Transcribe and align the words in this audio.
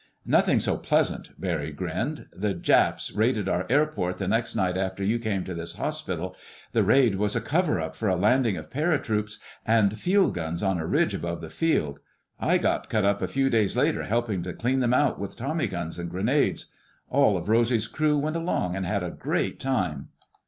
"Nothing 0.25 0.59
so 0.59 0.77
pleasant," 0.77 1.39
Barry 1.39 1.71
grinned. 1.71 2.27
"The 2.35 2.55
Japs 2.55 3.11
raided 3.11 3.47
our 3.47 3.67
airport 3.69 4.17
the 4.17 4.27
next 4.27 4.55
night 4.55 4.75
after 4.75 5.03
you 5.03 5.19
came 5.19 5.43
to 5.43 5.53
this 5.53 5.73
hospital. 5.75 6.35
The 6.71 6.81
raid 6.83 7.17
was 7.17 7.35
a 7.35 7.39
cover 7.39 7.79
up 7.79 7.95
for 7.95 8.07
a 8.09 8.15
landing 8.15 8.57
of 8.57 8.71
paratroops 8.71 9.37
and 9.63 9.99
field 9.99 10.33
guns 10.33 10.63
on 10.63 10.79
a 10.79 10.87
ridge 10.87 11.13
above 11.13 11.39
the 11.39 11.51
field. 11.51 11.99
I 12.39 12.57
got 12.57 12.89
cut 12.89 13.05
up 13.05 13.21
a 13.21 13.27
few 13.27 13.51
days 13.51 13.77
later 13.77 14.01
helping 14.05 14.41
to 14.41 14.53
clean 14.55 14.79
them 14.79 14.95
out 14.95 15.19
with 15.19 15.35
tommy 15.37 15.67
guns 15.67 15.99
and 15.99 16.09
grenades. 16.09 16.65
All 17.07 17.37
of 17.37 17.47
Rosy's 17.47 17.85
crew 17.87 18.17
went 18.17 18.35
along 18.35 18.75
and 18.75 18.87
had 18.87 19.03
a 19.03 19.11
great 19.11 19.59
time." 19.59 20.09